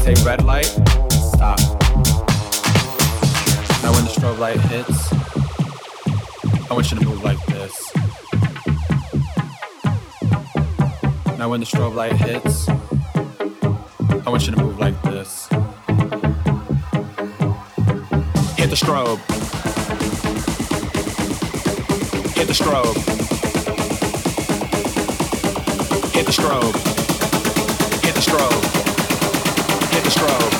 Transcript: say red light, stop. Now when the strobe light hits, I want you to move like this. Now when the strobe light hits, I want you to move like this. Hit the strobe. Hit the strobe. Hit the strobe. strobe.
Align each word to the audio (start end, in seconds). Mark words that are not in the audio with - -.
say 0.00 0.14
red 0.24 0.42
light, 0.44 0.64
stop. 0.64 1.60
Now 3.82 3.92
when 3.92 4.04
the 4.04 4.12
strobe 4.16 4.38
light 4.38 4.60
hits, 4.60 5.12
I 6.70 6.74
want 6.74 6.90
you 6.90 6.98
to 6.98 7.04
move 7.04 7.22
like 7.22 7.44
this. 7.46 7.92
Now 11.38 11.48
when 11.50 11.60
the 11.60 11.66
strobe 11.66 11.94
light 11.94 12.14
hits, 12.14 12.68
I 14.26 14.30
want 14.30 14.46
you 14.46 14.52
to 14.54 14.62
move 14.62 14.78
like 14.78 15.00
this. 15.02 15.48
Hit 18.56 18.70
the 18.70 18.76
strobe. 18.76 19.20
Hit 22.36 22.46
the 22.46 22.54
strobe. 22.54 22.96
Hit 26.14 26.26
the 26.26 26.32
strobe. 26.32 26.99
strobe. 30.10 30.59